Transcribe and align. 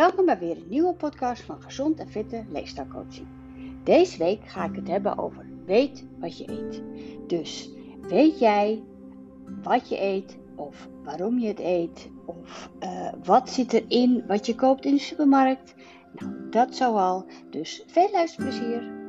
Welkom 0.00 0.26
bij 0.26 0.38
weer 0.38 0.56
een 0.56 0.68
nieuwe 0.68 0.94
podcast 0.94 1.42
van 1.42 1.62
Gezond 1.62 1.98
en 1.98 2.08
Fitte 2.08 2.44
Leefstijlcoaching. 2.48 3.26
Deze 3.84 4.18
week 4.18 4.40
ga 4.44 4.64
ik 4.64 4.74
het 4.74 4.88
hebben 4.88 5.18
over 5.18 5.46
weet 5.64 6.04
wat 6.18 6.38
je 6.38 6.50
eet. 6.50 6.82
Dus 7.26 7.70
weet 8.00 8.38
jij 8.38 8.82
wat 9.62 9.88
je 9.88 10.00
eet 10.00 10.38
of 10.54 10.88
waarom 11.04 11.38
je 11.38 11.48
het 11.48 11.58
eet 11.58 12.10
of 12.24 12.70
uh, 12.82 13.12
wat 13.24 13.50
zit 13.50 13.72
erin 13.72 14.24
wat 14.26 14.46
je 14.46 14.54
koopt 14.54 14.84
in 14.84 14.94
de 14.94 15.00
supermarkt? 15.00 15.74
Nou, 16.12 16.48
dat 16.50 16.74
zoal. 16.74 17.24
Dus 17.50 17.84
veel 17.86 18.08
luisterplezier. 18.12 18.99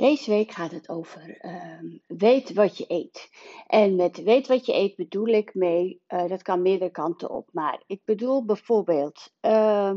Deze 0.00 0.30
week 0.30 0.50
gaat 0.50 0.70
het 0.70 0.88
over 0.88 1.44
uh, 1.44 2.00
weet 2.06 2.52
wat 2.52 2.78
je 2.78 2.84
eet. 2.88 3.30
En 3.66 3.96
met 3.96 4.22
weet 4.22 4.46
wat 4.46 4.66
je 4.66 4.74
eet 4.74 4.96
bedoel 4.96 5.26
ik 5.26 5.54
mee, 5.54 6.02
uh, 6.08 6.28
dat 6.28 6.42
kan 6.42 6.62
meerdere 6.62 6.90
kanten 6.90 7.30
op. 7.30 7.48
Maar 7.52 7.82
ik 7.86 8.00
bedoel 8.04 8.44
bijvoorbeeld, 8.44 9.32
uh, 9.40 9.94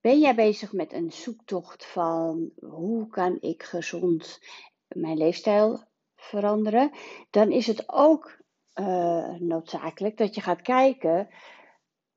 ben 0.00 0.18
jij 0.18 0.34
bezig 0.34 0.72
met 0.72 0.92
een 0.92 1.12
zoektocht 1.12 1.86
van 1.86 2.50
hoe 2.60 3.06
kan 3.06 3.36
ik 3.40 3.62
gezond 3.62 4.40
mijn 4.88 5.16
leefstijl 5.16 5.82
veranderen? 6.16 6.90
Dan 7.30 7.52
is 7.52 7.66
het 7.66 7.84
ook 7.86 8.38
uh, 8.74 9.34
noodzakelijk 9.34 10.16
dat 10.16 10.34
je 10.34 10.40
gaat 10.40 10.62
kijken 10.62 11.28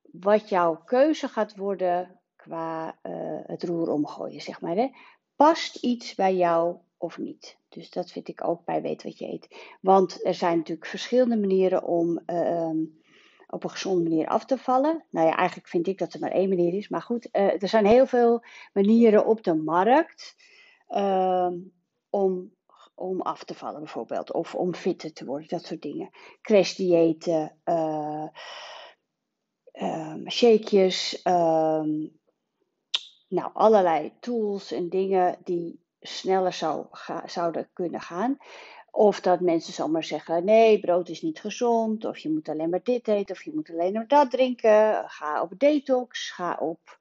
wat 0.01 0.49
jouw 0.49 0.83
keuze 0.85 1.27
gaat 1.27 1.55
worden 1.55 2.19
qua 2.35 2.99
uh, 3.03 3.39
het 3.43 3.63
roer 3.63 3.89
omgooien, 3.89 4.41
zeg 4.41 4.61
maar. 4.61 4.75
Hè? 4.75 4.89
Past 5.35 5.75
iets 5.75 6.15
bij 6.15 6.35
jou 6.35 6.77
of 7.01 7.17
niet. 7.17 7.57
Dus 7.69 7.89
dat 7.89 8.11
vind 8.11 8.27
ik 8.27 8.47
ook 8.47 8.65
bij 8.65 8.81
weet 8.81 9.03
wat 9.03 9.17
je 9.17 9.27
eet. 9.27 9.75
Want 9.81 10.25
er 10.25 10.33
zijn 10.33 10.57
natuurlijk 10.57 10.87
verschillende 10.87 11.37
manieren 11.37 11.83
om 11.83 12.19
uh, 12.27 12.71
op 13.47 13.63
een 13.63 13.69
gezonde 13.69 14.09
manier 14.09 14.27
af 14.27 14.45
te 14.45 14.57
vallen. 14.57 15.05
Nou 15.09 15.27
ja, 15.27 15.35
eigenlijk 15.35 15.67
vind 15.67 15.87
ik 15.87 15.97
dat 15.97 16.13
er 16.13 16.19
maar 16.19 16.31
één 16.31 16.49
manier 16.49 16.73
is. 16.73 16.89
Maar 16.89 17.01
goed, 17.01 17.29
uh, 17.31 17.61
er 17.61 17.67
zijn 17.67 17.85
heel 17.85 18.05
veel 18.05 18.43
manieren 18.73 19.25
op 19.25 19.43
de 19.43 19.53
markt 19.53 20.35
uh, 20.89 21.51
om, 22.09 22.55
om 22.95 23.21
af 23.21 23.43
te 23.43 23.53
vallen 23.53 23.79
bijvoorbeeld. 23.79 24.33
Of 24.33 24.55
om 24.55 24.73
fitter 24.73 25.13
te 25.13 25.25
worden, 25.25 25.47
dat 25.47 25.65
soort 25.65 25.81
dingen. 25.81 26.09
Crashdiëten, 26.41 27.61
shakejes, 30.29 31.21
ehm, 31.21 32.07
nou 33.27 33.49
allerlei 33.53 34.13
tools 34.19 34.71
en 34.71 34.89
dingen 34.89 35.37
die 35.43 35.81
sneller 36.01 36.53
zou 36.53 36.85
zouden 37.25 37.69
kunnen 37.73 38.01
gaan. 38.01 38.37
Of 38.91 39.21
dat 39.21 39.39
mensen 39.39 39.73
zomaar 39.73 40.03
zeggen: 40.03 40.45
nee, 40.45 40.79
brood 40.79 41.09
is 41.09 41.21
niet 41.21 41.39
gezond. 41.39 42.05
Of 42.05 42.17
je 42.17 42.31
moet 42.31 42.49
alleen 42.49 42.69
maar 42.69 42.83
dit 42.83 43.07
eten. 43.07 43.35
Of 43.35 43.43
je 43.43 43.51
moet 43.53 43.69
alleen 43.69 43.93
maar 43.93 44.07
dat 44.07 44.31
drinken. 44.31 45.09
Ga 45.09 45.41
op 45.41 45.59
detox. 45.59 46.31
Ga 46.31 46.57
op. 46.59 46.99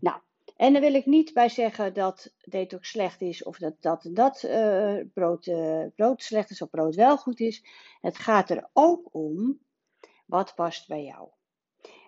Nou, 0.00 0.16
en 0.56 0.72
dan 0.72 0.82
wil 0.82 0.94
ik 0.94 1.06
niet 1.06 1.32
bij 1.32 1.48
zeggen 1.48 1.94
dat 1.94 2.34
detox 2.44 2.88
slecht 2.88 3.20
is. 3.20 3.42
Of 3.42 3.58
dat 3.58 3.74
dat 3.80 4.08
dat 4.10 4.42
uh, 4.42 5.00
brood, 5.14 5.46
uh, 5.46 5.84
brood 5.96 6.22
slecht 6.22 6.50
is. 6.50 6.62
Of 6.62 6.70
brood 6.70 6.94
wel 6.94 7.16
goed 7.16 7.40
is. 7.40 7.64
Het 8.00 8.18
gaat 8.18 8.50
er 8.50 8.68
ook 8.72 9.08
om 9.14 9.58
wat 10.26 10.54
past 10.54 10.88
bij 10.88 11.04
jou. 11.04 11.28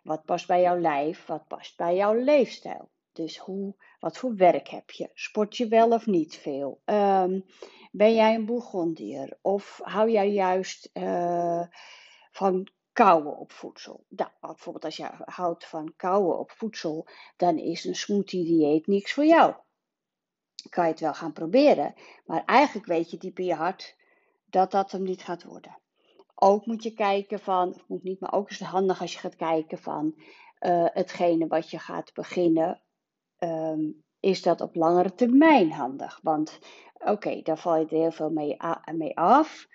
Wat 0.02 0.24
past 0.24 0.46
bij 0.46 0.60
jouw 0.60 0.78
lijf? 0.78 1.26
Wat 1.26 1.46
past 1.46 1.76
bij 1.76 1.96
jouw 1.96 2.14
leefstijl? 2.14 2.90
Dus 3.20 3.38
hoe, 3.38 3.74
wat 3.98 4.18
voor 4.18 4.36
werk 4.36 4.68
heb 4.68 4.90
je? 4.90 5.10
Sport 5.14 5.56
je 5.56 5.68
wel 5.68 5.90
of 5.90 6.06
niet 6.06 6.36
veel? 6.36 6.80
Um, 6.84 7.44
ben 7.90 8.14
jij 8.14 8.34
een 8.34 8.46
bourgondier? 8.46 9.38
Of 9.42 9.80
hou 9.82 10.10
jij 10.10 10.30
juist 10.30 10.90
uh, 10.94 11.62
van 12.30 12.68
kauwen 12.92 13.36
op 13.36 13.52
voedsel? 13.52 14.04
Nou, 14.08 14.30
bijvoorbeeld 14.40 14.84
als 14.84 14.96
je 14.96 15.08
houdt 15.24 15.66
van 15.66 15.92
kauwen 15.96 16.38
op 16.38 16.50
voedsel, 16.50 17.06
dan 17.36 17.58
is 17.58 17.84
een 17.84 17.94
smoothie 17.94 18.44
dieet 18.44 18.86
niks 18.86 19.12
voor 19.12 19.24
jou. 19.24 19.54
Kan 20.68 20.84
je 20.84 20.90
het 20.90 21.00
wel 21.00 21.14
gaan 21.14 21.32
proberen, 21.32 21.94
maar 22.24 22.44
eigenlijk 22.44 22.86
weet 22.86 23.10
je 23.10 23.16
diep 23.16 23.38
in 23.38 23.44
je 23.44 23.54
hart 23.54 23.96
dat 24.44 24.70
dat 24.70 24.90
hem 24.90 25.02
niet 25.02 25.22
gaat 25.22 25.44
worden. 25.44 25.78
Ook 26.34 26.66
moet 26.66 26.82
je 26.82 26.94
kijken 26.94 27.40
van, 27.40 27.74
of 27.74 27.88
moet 27.88 28.02
niet, 28.02 28.20
maar 28.20 28.32
ook 28.32 28.50
is 28.50 28.58
het 28.58 28.68
handig 28.68 29.00
als 29.00 29.12
je 29.12 29.18
gaat 29.18 29.36
kijken 29.36 29.78
van 29.78 30.14
uh, 30.60 30.86
hetgene 30.92 31.46
wat 31.46 31.70
je 31.70 31.78
gaat 31.78 32.14
beginnen 32.14 32.80
um, 33.40 34.02
is 34.20 34.42
dat 34.42 34.60
op 34.60 34.74
langere 34.74 35.14
termijn 35.14 35.72
handig. 35.72 36.20
Want 36.22 36.58
oké, 36.98 37.42
daar 37.42 37.58
val 37.58 37.76
je 37.76 37.86
heel 37.88 38.12
veel 38.12 38.30
mee, 38.30 38.56
mee 38.92 39.18
af. 39.18 39.68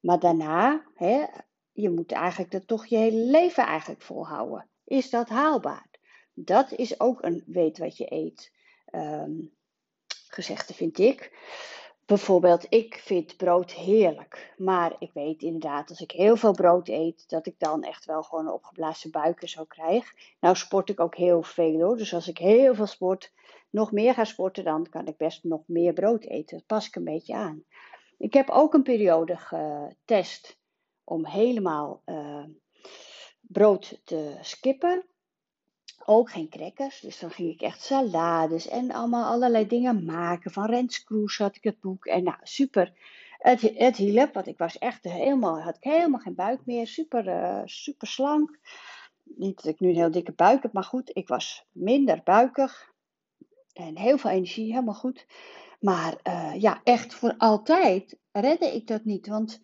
Maar 0.00 0.18
daarna, 0.18 0.84
hè, 0.94 1.24
je 1.72 1.90
moet 1.90 2.12
eigenlijk 2.12 2.50
dat 2.50 2.66
toch 2.66 2.86
je 2.86 2.96
hele 2.96 3.30
leven 3.30 3.66
eigenlijk 3.66 4.02
volhouden. 4.02 4.68
Is 4.84 5.10
dat 5.10 5.28
haalbaar? 5.28 5.86
Dat 6.34 6.72
is 6.72 7.00
ook 7.00 7.22
een 7.22 7.42
weet 7.46 7.78
wat 7.78 7.96
je 7.96 8.12
eet 8.12 8.52
um, 8.92 9.52
gezegde, 10.28 10.74
vind 10.74 10.98
ik. 10.98 11.32
Bijvoorbeeld, 12.06 12.66
ik 12.68 12.94
vind 12.94 13.36
brood 13.36 13.72
heerlijk. 13.72 14.54
Maar 14.56 14.96
ik 14.98 15.10
weet 15.12 15.42
inderdaad, 15.42 15.88
als 15.90 16.00
ik 16.00 16.10
heel 16.10 16.36
veel 16.36 16.52
brood 16.52 16.88
eet, 16.88 17.28
dat 17.28 17.46
ik 17.46 17.58
dan 17.58 17.82
echt 17.82 18.04
wel 18.04 18.22
gewoon 18.22 18.46
een 18.46 18.52
opgeblazen 18.52 19.10
buiken 19.10 19.48
zo 19.48 19.64
krijg. 19.64 20.14
Nou 20.40 20.56
sport 20.56 20.88
ik 20.88 21.00
ook 21.00 21.16
heel 21.16 21.42
veel 21.42 21.80
hoor. 21.80 21.96
Dus 21.96 22.14
als 22.14 22.28
ik 22.28 22.38
heel 22.38 22.74
veel 22.74 22.86
sport, 22.86 23.32
nog 23.70 23.92
meer 23.92 24.14
ga 24.14 24.24
sporten, 24.24 24.64
dan 24.64 24.88
kan 24.88 25.06
ik 25.06 25.16
best 25.16 25.44
nog 25.44 25.62
meer 25.66 25.92
brood 25.92 26.24
eten. 26.24 26.56
Dat 26.56 26.66
pas 26.66 26.86
ik 26.86 26.96
een 26.96 27.04
beetje 27.04 27.34
aan. 27.34 27.64
Ik 28.18 28.32
heb 28.32 28.50
ook 28.50 28.74
een 28.74 28.82
periode 28.82 29.36
getest 29.36 30.58
om 31.04 31.26
helemaal 31.26 32.02
uh, 32.06 32.44
brood 33.40 34.00
te 34.04 34.38
skippen 34.40 35.04
ook 36.04 36.30
geen 36.30 36.48
crackers. 36.48 37.00
Dus 37.00 37.18
dan 37.18 37.30
ging 37.30 37.50
ik 37.50 37.60
echt 37.60 37.82
salades 37.82 38.68
en 38.68 38.90
allemaal 38.90 39.32
allerlei 39.32 39.66
dingen 39.66 40.04
maken. 40.04 40.50
Van 40.50 40.66
Rens 40.66 41.04
had 41.36 41.56
ik 41.56 41.64
het 41.64 41.80
boek. 41.80 42.06
En 42.06 42.22
nou, 42.22 42.36
super. 42.42 42.92
Het, 43.38 43.60
het 43.60 43.96
hielp, 43.96 44.34
want 44.34 44.46
ik 44.46 44.58
was 44.58 44.78
echt 44.78 45.04
helemaal, 45.04 45.60
had 45.60 45.76
ik 45.76 45.84
helemaal 45.84 46.20
geen 46.20 46.34
buik 46.34 46.60
meer. 46.64 46.86
Super, 46.86 47.26
uh, 47.26 47.62
super 47.64 48.08
slank. 48.08 48.58
Niet 49.22 49.56
dat 49.56 49.72
ik 49.72 49.80
nu 49.80 49.88
een 49.88 49.94
heel 49.94 50.10
dikke 50.10 50.32
buik 50.32 50.62
heb, 50.62 50.72
maar 50.72 50.84
goed, 50.84 51.10
ik 51.12 51.28
was 51.28 51.66
minder 51.72 52.20
buikig. 52.24 52.92
En 53.72 53.98
heel 53.98 54.18
veel 54.18 54.30
energie, 54.30 54.72
helemaal 54.72 54.94
goed. 54.94 55.26
Maar 55.80 56.14
uh, 56.22 56.60
ja, 56.60 56.80
echt 56.84 57.14
voor 57.14 57.34
altijd 57.38 58.18
redde 58.32 58.74
ik 58.74 58.86
dat 58.86 59.04
niet. 59.04 59.26
Want 59.26 59.60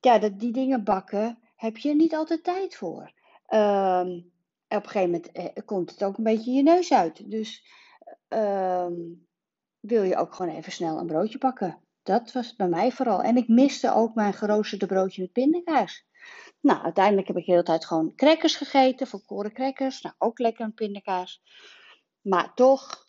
ja, 0.00 0.18
dat, 0.18 0.38
die 0.38 0.52
dingen 0.52 0.84
bakken 0.84 1.38
heb 1.56 1.76
je 1.76 1.94
niet 1.94 2.14
altijd 2.14 2.44
tijd 2.44 2.76
voor. 2.76 3.12
Um, 3.48 4.32
op 4.76 4.84
een 4.84 4.90
gegeven 4.90 5.10
moment 5.10 5.32
eh, 5.32 5.64
komt 5.64 5.90
het 5.90 6.04
ook 6.04 6.18
een 6.18 6.24
beetje 6.24 6.52
je 6.52 6.62
neus 6.62 6.92
uit. 6.92 7.30
Dus 7.30 7.64
uh, 8.28 8.86
wil 9.80 10.02
je 10.02 10.16
ook 10.16 10.34
gewoon 10.34 10.54
even 10.54 10.72
snel 10.72 10.98
een 10.98 11.06
broodje 11.06 11.38
pakken. 11.38 11.78
Dat 12.02 12.32
was 12.32 12.56
bij 12.56 12.68
mij 12.68 12.92
vooral. 12.92 13.22
En 13.22 13.36
ik 13.36 13.48
miste 13.48 13.94
ook 13.94 14.14
mijn 14.14 14.32
geroosterde 14.32 14.86
broodje 14.86 15.22
met 15.22 15.32
pindakaas. 15.32 16.06
Nou, 16.60 16.82
uiteindelijk 16.82 17.26
heb 17.26 17.36
ik 17.36 17.44
de 17.44 17.50
hele 17.50 17.64
tijd 17.64 17.86
gewoon 17.86 18.14
crackers 18.14 18.56
gegeten, 18.56 19.06
volkoren 19.06 19.52
crackers. 19.52 20.00
Nou, 20.00 20.14
ook 20.18 20.38
lekker 20.38 20.64
een 20.64 20.74
pindakaas. 20.74 21.42
Maar 22.20 22.54
toch 22.54 23.03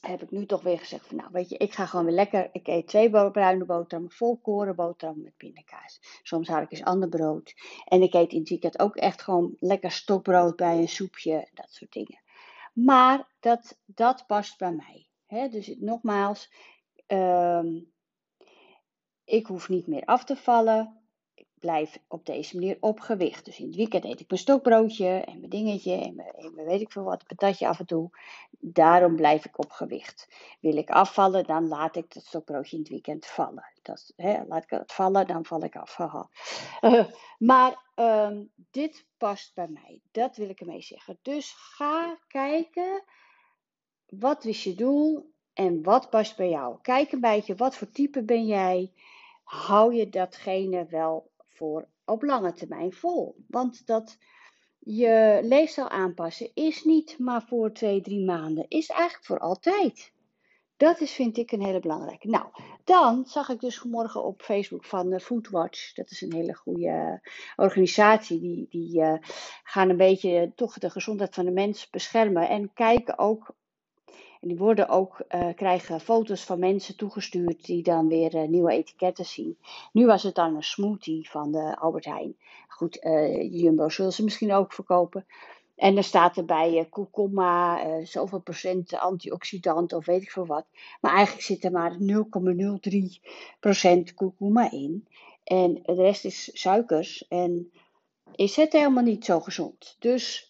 heb 0.00 0.22
ik 0.22 0.30
nu 0.30 0.46
toch 0.46 0.62
weer 0.62 0.78
gezegd 0.78 1.06
van 1.06 1.16
nou 1.16 1.28
weet 1.32 1.48
je, 1.48 1.56
ik 1.56 1.72
ga 1.72 1.86
gewoon 1.86 2.04
weer 2.04 2.14
lekker. 2.14 2.48
Ik 2.52 2.66
eet 2.66 2.86
twee 2.86 3.10
bruine 3.10 3.64
boterhammen, 3.64 4.12
volkoren 4.12 4.76
boterhammen 4.76 5.24
met 5.24 5.36
pindakaas. 5.36 5.98
Soms 6.22 6.48
had 6.48 6.62
ik 6.62 6.70
eens 6.70 6.84
ander 6.84 7.08
brood. 7.08 7.54
En 7.84 8.02
ik 8.02 8.14
eet 8.14 8.32
in 8.32 8.58
het 8.60 8.78
ook 8.78 8.96
echt 8.96 9.22
gewoon 9.22 9.56
lekker 9.58 9.90
stokbrood 9.90 10.56
bij 10.56 10.78
een 10.78 10.88
soepje, 10.88 11.48
dat 11.54 11.70
soort 11.70 11.92
dingen. 11.92 12.22
Maar 12.72 13.28
dat, 13.40 13.78
dat 13.84 14.26
past 14.26 14.58
bij 14.58 14.72
mij. 14.72 15.08
Dus 15.50 15.74
nogmaals, 15.78 16.52
um, 17.06 17.92
ik 19.24 19.46
hoef 19.46 19.68
niet 19.68 19.86
meer 19.86 20.04
af 20.04 20.24
te 20.24 20.36
vallen 20.36 20.97
blijf 21.60 21.98
op 22.08 22.26
deze 22.26 22.56
manier 22.56 22.76
op 22.80 23.00
gewicht. 23.00 23.44
Dus 23.44 23.58
in 23.58 23.66
het 23.66 23.76
weekend 23.76 24.04
eet 24.04 24.20
ik 24.20 24.28
mijn 24.28 24.40
stokbroodje 24.40 25.08
en 25.08 25.38
mijn 25.38 25.50
dingetje 25.50 25.92
en 25.92 26.54
weet 26.54 26.80
ik 26.80 26.92
veel 26.92 27.02
wat, 27.02 27.26
patatje 27.26 27.68
af 27.68 27.78
en 27.78 27.86
toe. 27.86 28.10
Daarom 28.50 29.16
blijf 29.16 29.44
ik 29.44 29.58
op 29.58 29.70
gewicht. 29.70 30.28
Wil 30.60 30.76
ik 30.76 30.90
afvallen, 30.90 31.44
dan 31.44 31.68
laat 31.68 31.96
ik 31.96 32.14
dat 32.14 32.24
stokbroodje 32.24 32.76
in 32.76 32.82
het 32.82 32.90
weekend 32.90 33.26
vallen. 33.26 33.72
Dat, 33.82 34.12
hè, 34.16 34.44
laat 34.46 34.62
ik 34.62 34.70
het 34.70 34.92
vallen, 34.92 35.26
dan 35.26 35.44
val 35.44 35.62
ik 35.62 35.76
af. 35.76 35.98
Uh, 35.98 37.04
maar 37.38 37.84
um, 37.94 38.50
dit 38.70 39.06
past 39.16 39.54
bij 39.54 39.68
mij. 39.68 40.00
Dat 40.10 40.36
wil 40.36 40.48
ik 40.48 40.60
ermee 40.60 40.82
zeggen. 40.82 41.18
Dus 41.22 41.54
ga 41.56 42.18
kijken, 42.26 43.04
wat 44.06 44.44
is 44.44 44.64
je 44.64 44.74
doel 44.74 45.32
en 45.52 45.82
wat 45.82 46.10
past 46.10 46.36
bij 46.36 46.48
jou? 46.48 46.78
Kijk 46.82 47.12
een 47.12 47.20
beetje, 47.20 47.54
wat 47.54 47.76
voor 47.76 47.90
type 47.90 48.22
ben 48.22 48.46
jij? 48.46 48.92
Hou 49.44 49.94
je 49.94 50.08
datgene 50.08 50.86
wel 50.86 51.30
voor 51.58 51.88
op 52.04 52.22
lange 52.22 52.52
termijn 52.52 52.92
vol. 52.92 53.36
Want 53.48 53.86
dat 53.86 54.18
je 54.78 55.40
leefstijl 55.42 55.88
aanpassen 55.88 56.50
is 56.54 56.84
niet 56.84 57.18
maar 57.18 57.42
voor 57.42 57.72
twee, 57.72 58.00
drie 58.00 58.24
maanden, 58.24 58.64
is 58.68 58.88
eigenlijk 58.88 59.24
voor 59.24 59.38
altijd. 59.38 60.12
Dat 60.76 61.00
is, 61.00 61.12
vind 61.12 61.36
ik, 61.36 61.52
een 61.52 61.62
hele 61.62 61.80
belangrijke. 61.80 62.28
Nou, 62.28 62.46
dan 62.84 63.26
zag 63.26 63.48
ik 63.48 63.60
dus 63.60 63.78
vanmorgen 63.78 64.24
op 64.24 64.42
Facebook 64.42 64.84
van 64.84 65.12
uh, 65.12 65.18
Foodwatch. 65.18 65.94
Dat 65.94 66.10
is 66.10 66.20
een 66.20 66.32
hele 66.32 66.54
goede 66.54 67.20
organisatie. 67.56 68.40
Die, 68.40 68.66
die 68.70 69.00
uh, 69.00 69.14
gaan 69.62 69.88
een 69.88 69.96
beetje 69.96 70.52
toch 70.54 70.78
de 70.78 70.90
gezondheid 70.90 71.34
van 71.34 71.44
de 71.44 71.50
mens 71.50 71.90
beschermen. 71.90 72.48
En 72.48 72.72
kijken 72.74 73.18
ook. 73.18 73.54
En 74.40 74.48
die 74.48 74.56
worden 74.56 74.88
ook, 74.88 75.24
uh, 75.34 75.48
krijgen 75.54 76.00
foto's 76.00 76.44
van 76.44 76.58
mensen 76.58 76.96
toegestuurd 76.96 77.64
die 77.64 77.82
dan 77.82 78.08
weer 78.08 78.48
nieuwe 78.48 78.72
etiketten 78.72 79.24
zien. 79.24 79.58
Nu 79.92 80.06
was 80.06 80.22
het 80.22 80.34
dan 80.34 80.56
een 80.56 80.62
smoothie 80.62 81.30
van 81.30 81.52
de 81.52 81.76
Albert 81.76 82.04
Heijn. 82.04 82.36
Goed, 82.68 82.98
Jumbo 83.50 83.88
zullen 83.88 84.12
ze 84.12 84.24
misschien 84.24 84.52
ook 84.52 84.72
verkopen. 84.72 85.26
En 85.76 85.94
dan 85.94 86.04
staat 86.04 86.36
erbij 86.36 86.86
kurkuma, 86.90 87.80
zoveel 88.04 88.40
procent 88.40 88.94
antioxidant 88.94 89.92
of 89.92 90.06
weet 90.06 90.22
ik 90.22 90.30
veel 90.30 90.46
wat. 90.46 90.66
Maar 91.00 91.14
eigenlijk 91.14 91.46
zit 91.46 91.64
er 91.64 91.70
maar 91.70 91.96
0,03 91.98 93.20
procent 93.60 94.14
kurkuma 94.14 94.70
in. 94.70 95.06
En 95.44 95.74
de 95.74 95.94
rest 95.94 96.24
is 96.24 96.50
suikers. 96.52 97.28
En 97.28 97.72
is 98.34 98.56
het 98.56 98.72
helemaal 98.72 99.02
niet 99.02 99.24
zo 99.24 99.40
gezond. 99.40 99.96
Dus 99.98 100.47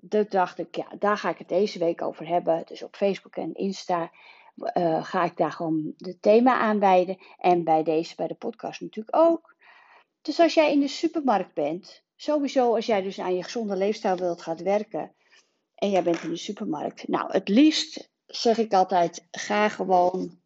dat 0.00 0.30
dacht 0.30 0.58
ik, 0.58 0.76
ja, 0.76 0.86
daar 0.98 1.16
ga 1.16 1.28
ik 1.28 1.38
het 1.38 1.48
deze 1.48 1.78
week 1.78 2.02
over 2.02 2.26
hebben. 2.26 2.62
Dus 2.66 2.82
op 2.82 2.96
Facebook 2.96 3.36
en 3.36 3.54
Insta 3.54 4.10
uh, 4.74 5.04
ga 5.04 5.24
ik 5.24 5.36
daar 5.36 5.52
gewoon 5.52 5.94
het 5.96 6.22
thema 6.22 6.58
aanwijden. 6.58 7.18
En 7.38 7.64
bij 7.64 7.82
deze, 7.82 8.14
bij 8.14 8.26
de 8.26 8.34
podcast 8.34 8.80
natuurlijk 8.80 9.16
ook. 9.16 9.54
Dus 10.22 10.40
als 10.40 10.54
jij 10.54 10.72
in 10.72 10.80
de 10.80 10.88
supermarkt 10.88 11.54
bent 11.54 12.04
Sowieso 12.20 12.74
als 12.74 12.86
jij 12.86 13.02
dus 13.02 13.20
aan 13.20 13.34
je 13.34 13.42
gezonde 13.42 13.76
leefstijl 13.76 14.16
wilt 14.16 14.42
gaan 14.42 14.62
werken 14.62 15.14
en 15.74 15.90
jij 15.90 16.02
bent 16.02 16.22
in 16.22 16.30
de 16.30 16.36
supermarkt. 16.36 17.08
Nou, 17.08 17.32
het 17.32 17.48
liefst 17.48 18.10
zeg 18.26 18.58
ik 18.58 18.72
altijd, 18.72 19.26
ga 19.30 19.68
gewoon, 19.68 20.40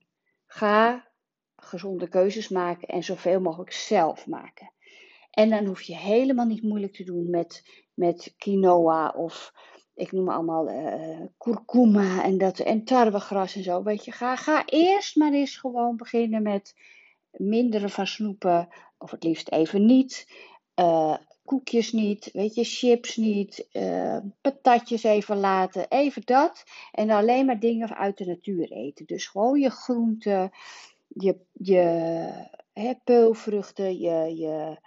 ga 0.47 1.09
gezonde 1.56 2.09
keuzes 2.09 2.49
maken 2.49 2.89
en 2.89 3.05
zoveel 3.05 3.41
mogelijk 3.41 3.73
zelf 3.73 4.27
maken. 4.27 4.73
En 5.35 5.51
dan 5.51 5.65
hoef 5.65 5.83
je 5.83 5.97
helemaal 5.97 6.47
niet 6.47 6.63
moeilijk 6.63 6.93
te 6.93 7.05
doen 7.05 7.31
met, 7.31 7.63
met 7.95 8.35
quinoa 8.39 9.09
of 9.17 9.53
ik 9.95 10.13
noem 10.13 10.29
allemaal 10.29 10.71
uh, 10.71 11.21
kurkuma 11.39 12.25
en, 12.25 12.39
dat, 12.39 12.59
en 12.59 12.85
tarwegras 12.85 13.55
en 13.57 13.63
zo. 13.63 13.83
Weet 13.83 14.05
je, 14.05 14.13
ga, 14.13 14.37
ga 14.37 14.63
eerst 14.67 15.17
maar 15.17 15.33
eens 15.33 15.57
gewoon 15.57 15.97
beginnen 15.97 16.43
met 16.43 16.75
mindere 17.31 17.89
van 17.89 18.07
snoepen, 18.07 18.69
of 18.99 19.11
het 19.11 19.25
liefst 19.25 19.51
even 19.51 19.87
niet. 19.87 20.27
Uh, 20.81 21.17
koekjes 21.45 21.93
niet, 21.93 22.31
weet 22.33 22.55
je, 22.55 22.65
chips 22.65 23.17
niet, 23.17 23.69
uh, 23.73 24.19
patatjes 24.41 25.03
even 25.03 25.37
laten, 25.37 25.87
even 25.89 26.23
dat. 26.25 26.65
En 26.93 27.11
alleen 27.11 27.47
maar 27.47 27.61
dingen 27.61 27.97
uit 27.97 28.19
de 28.19 28.27
natuur 28.27 28.73
eten. 28.73 29.07
Dus 29.07 29.27
gewoon 29.27 29.61
je 29.61 29.71
groenten, 29.71 30.51
je, 31.09 31.37
je 31.53 31.79
hè, 32.73 32.93
peulvruchten, 33.05 33.99
je, 33.99 34.37
je, 34.37 34.79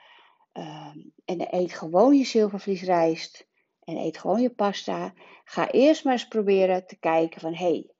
uh, 0.57 0.95
en 1.25 1.55
eet 1.55 1.73
gewoon 1.73 2.17
je 2.17 2.25
zilvervliesrijst 2.25 3.47
en 3.83 3.97
eet 3.97 4.17
gewoon 4.17 4.41
je 4.41 4.49
pasta. 4.49 5.13
Ga 5.43 5.71
eerst 5.71 6.03
maar 6.03 6.13
eens 6.13 6.27
proberen 6.27 6.87
te 6.87 6.99
kijken 6.99 7.41
van, 7.41 7.53
hé, 7.53 7.65
hey, 7.65 7.91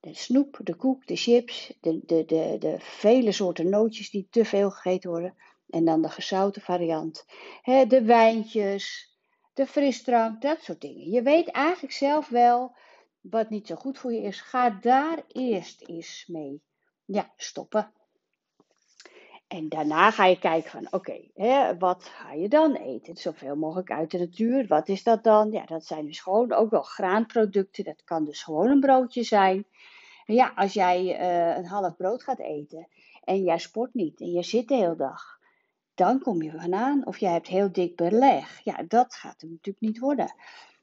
de 0.00 0.14
snoep, 0.14 0.60
de 0.62 0.74
koek, 0.74 1.06
de 1.06 1.16
chips, 1.16 1.78
de, 1.80 2.00
de, 2.04 2.24
de, 2.24 2.56
de 2.58 2.76
vele 2.78 3.32
soorten 3.32 3.68
nootjes 3.68 4.10
die 4.10 4.26
te 4.30 4.44
veel 4.44 4.70
gegeten 4.70 5.10
worden 5.10 5.36
en 5.68 5.84
dan 5.84 6.02
de 6.02 6.08
gezouten 6.08 6.62
variant. 6.62 7.24
de 7.88 8.02
wijntjes, 8.04 9.14
de 9.54 9.66
frisdrank, 9.66 10.42
dat 10.42 10.62
soort 10.62 10.80
dingen. 10.80 11.10
Je 11.10 11.22
weet 11.22 11.48
eigenlijk 11.48 11.94
zelf 11.94 12.28
wel 12.28 12.76
wat 13.20 13.50
niet 13.50 13.66
zo 13.66 13.74
goed 13.74 13.98
voor 13.98 14.12
je 14.12 14.22
is. 14.22 14.40
Ga 14.40 14.70
daar 14.70 15.22
eerst 15.28 15.88
eens 15.88 16.24
mee 16.26 16.62
ja, 17.04 17.32
stoppen. 17.36 17.92
En 19.46 19.68
daarna 19.68 20.10
ga 20.10 20.24
je 20.26 20.38
kijken 20.38 20.70
van, 20.70 20.86
oké, 20.90 21.20
wat 21.78 22.04
ga 22.04 22.32
je 22.32 22.48
dan 22.48 22.74
eten? 22.74 23.16
Zoveel 23.16 23.56
mogelijk 23.56 23.90
uit 23.90 24.10
de 24.10 24.18
natuur. 24.18 24.66
Wat 24.66 24.88
is 24.88 25.02
dat 25.02 25.24
dan? 25.24 25.50
Ja, 25.50 25.64
dat 25.64 25.84
zijn 25.84 26.06
dus 26.06 26.20
gewoon 26.20 26.52
ook 26.52 26.70
wel 26.70 26.82
graanproducten. 26.82 27.84
Dat 27.84 28.04
kan 28.04 28.24
dus 28.24 28.42
gewoon 28.42 28.70
een 28.70 28.80
broodje 28.80 29.22
zijn. 29.22 29.64
ja, 30.24 30.52
als 30.54 30.72
jij 30.72 31.20
uh, 31.20 31.56
een 31.56 31.66
half 31.66 31.96
brood 31.96 32.22
gaat 32.22 32.38
eten 32.38 32.88
en 33.24 33.42
jij 33.42 33.58
sport 33.58 33.94
niet 33.94 34.20
en 34.20 34.30
je 34.30 34.42
zit 34.42 34.68
de 34.68 34.74
hele 34.74 34.96
dag 34.96 35.34
dan 35.94 36.20
kom 36.20 36.42
je 36.42 36.50
vandaan. 36.50 37.06
Of 37.06 37.18
jij 37.18 37.32
hebt 37.32 37.46
heel 37.46 37.72
dik 37.72 37.96
beleg. 37.96 38.60
Ja, 38.64 38.82
dat 38.88 39.14
gaat 39.14 39.40
hem 39.40 39.50
natuurlijk 39.50 39.86
niet 39.86 39.98
worden. 39.98 40.34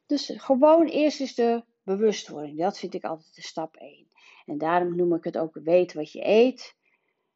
Dus 0.06 0.34
gewoon 0.36 0.86
eerst 0.86 1.22
is 1.22 1.36
de 1.36 1.64
bewustwording. 1.84 2.60
Dat 2.60 2.80
vind 2.80 2.94
ik 2.94 3.04
altijd 3.04 3.36
de 3.36 3.42
stap 3.42 3.76
1. 3.76 4.08
En 4.46 4.58
daarom 4.58 4.96
noem 4.96 5.14
ik 5.14 5.24
het 5.24 5.38
ook 5.38 5.60
weet 5.64 5.94
wat 5.94 6.12
je 6.12 6.26
eet. 6.26 6.76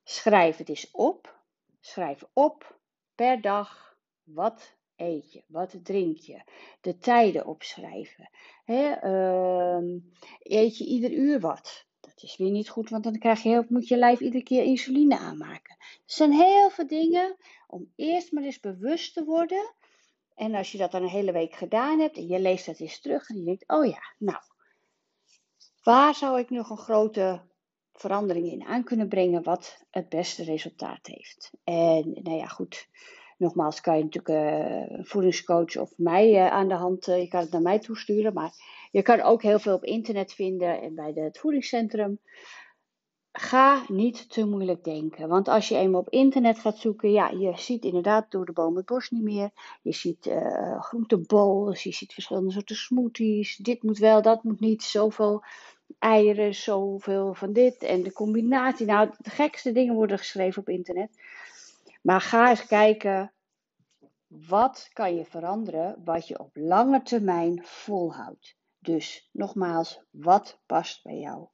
Schrijf 0.07 0.57
het 0.57 0.69
eens 0.69 0.91
op. 0.91 1.39
Schrijf 1.79 2.23
op 2.33 2.79
per 3.15 3.41
dag 3.41 3.97
wat 4.23 4.75
eet 4.95 5.33
je, 5.33 5.43
wat 5.47 5.75
drink 5.83 6.17
je. 6.17 6.41
De 6.81 6.97
tijden 6.97 7.45
opschrijven. 7.45 8.29
Uh, 8.65 9.77
eet 10.39 10.77
je 10.77 10.85
ieder 10.85 11.11
uur 11.11 11.39
wat? 11.39 11.85
Dat 11.99 12.23
is 12.23 12.37
weer 12.37 12.51
niet 12.51 12.69
goed, 12.69 12.89
want 12.89 13.03
dan 13.03 13.19
krijg 13.19 13.43
je 13.43 13.49
heel, 13.49 13.65
moet 13.69 13.87
je 13.87 13.97
lijf 13.97 14.19
iedere 14.19 14.43
keer 14.43 14.63
insuline 14.63 15.17
aanmaken. 15.17 15.75
Er 15.79 16.01
zijn 16.05 16.31
heel 16.31 16.69
veel 16.69 16.87
dingen 16.87 17.35
om 17.67 17.91
eerst 17.95 18.31
maar 18.31 18.43
eens 18.43 18.59
bewust 18.59 19.13
te 19.13 19.23
worden. 19.23 19.73
En 20.35 20.55
als 20.55 20.71
je 20.71 20.77
dat 20.77 20.91
dan 20.91 21.01
een 21.01 21.09
hele 21.09 21.31
week 21.31 21.53
gedaan 21.53 21.99
hebt 21.99 22.17
en 22.17 22.27
je 22.27 22.39
leest 22.39 22.65
dat 22.65 22.79
eens 22.79 22.99
terug 22.99 23.29
en 23.29 23.37
je 23.37 23.43
denkt, 23.43 23.67
oh 23.67 23.85
ja, 23.85 24.13
nou, 24.17 24.41
waar 25.83 26.15
zou 26.15 26.39
ik 26.39 26.49
nog 26.49 26.69
een 26.69 26.77
grote 26.77 27.41
verandering 27.95 28.51
in 28.51 28.63
aan 28.63 28.83
kunnen 28.83 29.07
brengen 29.07 29.43
wat 29.43 29.85
het 29.89 30.09
beste 30.09 30.43
resultaat 30.43 31.07
heeft? 31.07 31.51
En 31.63 32.19
nou 32.23 32.37
ja, 32.37 32.47
goed, 32.47 32.87
nogmaals 33.37 33.81
kan 33.81 33.97
je 33.97 34.03
natuurlijk 34.03 34.43
uh, 34.43 34.97
een 34.97 35.05
voedingscoach 35.05 35.77
of 35.77 35.93
mij 35.97 36.31
uh, 36.31 36.51
aan 36.51 36.67
de 36.67 36.73
hand, 36.73 37.07
uh, 37.07 37.21
je 37.21 37.27
kan 37.27 37.39
het 37.39 37.51
naar 37.51 37.61
mij 37.61 37.79
toesturen, 37.79 38.33
maar 38.33 38.51
je 38.91 39.01
kan 39.01 39.21
ook 39.21 39.41
heel 39.41 39.59
veel 39.59 39.75
op 39.75 39.83
internet 39.83 40.33
vinden 40.33 40.81
en 40.81 40.95
bij 40.95 41.11
het 41.15 41.37
voedingscentrum 41.37 42.19
ga 43.31 43.85
niet 43.87 44.29
te 44.29 44.45
moeilijk 44.45 44.83
denken. 44.83 45.27
Want 45.27 45.47
als 45.47 45.67
je 45.67 45.75
eenmaal 45.75 45.99
op 45.99 46.09
internet 46.09 46.59
gaat 46.59 46.77
zoeken, 46.77 47.11
ja, 47.11 47.29
je 47.29 47.51
ziet 47.55 47.83
inderdaad 47.83 48.31
door 48.31 48.45
de 48.45 48.51
boom 48.51 48.75
het 48.75 48.85
bos 48.85 49.09
niet 49.09 49.23
meer. 49.23 49.49
Je 49.81 49.93
ziet 49.93 50.31
groentebols, 50.79 51.83
je 51.83 51.93
ziet 51.93 52.13
verschillende 52.13 52.51
soorten 52.51 52.75
smoothies. 52.75 53.57
Dit 53.57 53.83
moet 53.83 53.97
wel, 53.97 54.21
dat 54.21 54.43
moet 54.43 54.59
niet. 54.59 54.83
Zoveel 54.83 55.43
eieren, 55.99 56.55
zoveel 56.55 57.33
van 57.33 57.53
dit. 57.53 57.83
En 57.83 58.03
de 58.03 58.13
combinatie. 58.13 58.85
Nou, 58.85 59.09
de 59.17 59.29
gekste 59.29 59.71
dingen 59.71 59.95
worden 59.95 60.17
geschreven 60.17 60.61
op 60.61 60.69
internet. 60.69 61.09
Maar 62.01 62.21
ga 62.21 62.49
eens 62.49 62.65
kijken, 62.65 63.33
wat 64.27 64.89
kan 64.93 65.15
je 65.15 65.25
veranderen 65.25 66.01
wat 66.03 66.27
je 66.27 66.39
op 66.39 66.49
lange 66.53 67.01
termijn 67.01 67.61
volhoudt? 67.63 68.55
Dus 68.79 69.29
nogmaals, 69.31 70.01
wat 70.09 70.59
past 70.65 71.03
bij 71.03 71.17
jou? 71.17 71.47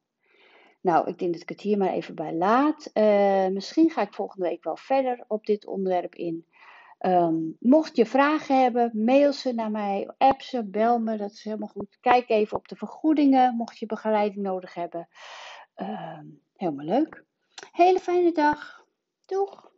Nou, 0.82 1.08
ik 1.08 1.20
denk 1.20 1.34
dat 1.34 1.42
ik 1.42 1.50
het 1.50 1.62
hier 1.62 1.78
maar 1.78 1.94
even 1.94 2.16
bij 2.16 2.34
laat. 2.34 2.90
Uh, 2.94 3.48
misschien 3.48 3.90
ga 3.90 4.02
ik 4.02 4.14
volgende 4.14 4.48
week 4.48 4.64
wel 4.64 4.78
verder 4.78 5.24
op 5.28 5.46
dit 5.46 5.66
onderwerp 5.66 6.16
in. 6.16 6.46
Um, 7.06 7.56
mocht 7.60 7.96
je 7.96 8.06
vragen 8.06 8.62
hebben, 8.62 8.92
mail 8.94 9.34
ze 9.34 9.54
naar 9.54 9.72
mij, 9.72 10.14
app 10.18 10.42
ze, 10.42 10.64
bel 10.64 11.00
me, 11.00 11.18
dat 11.18 11.32
is 11.32 11.44
helemaal 11.44 11.68
goed. 11.68 11.98
Kijk 12.02 12.30
even 12.30 12.58
op 12.58 12.68
de 12.68 12.76
vergoedingen, 12.76 13.56
mocht 13.56 13.78
je 13.78 13.86
begeleiding 13.86 14.44
nodig 14.44 14.74
hebben. 14.74 15.08
Uh, 15.76 16.20
helemaal 16.56 16.86
leuk. 16.86 17.26
Hele 17.72 18.00
fijne 18.00 18.32
dag. 18.32 18.86
Doeg! 19.26 19.71